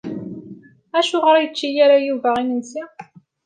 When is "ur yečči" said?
1.33-1.67